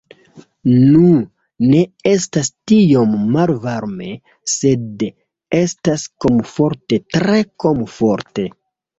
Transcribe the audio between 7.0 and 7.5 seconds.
tre